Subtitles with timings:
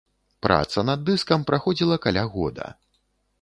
[0.45, 2.73] Праца над дыскам праходзіла каля года.